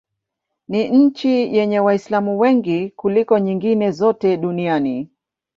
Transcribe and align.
Ni 0.67 0.89
nchi 0.89 1.29
yenye 1.55 1.79
Waislamu 1.79 2.39
wengi 2.39 2.89
kuliko 2.89 3.39
nyingine 3.39 3.91
zote 3.91 4.37
duniani. 4.37 5.09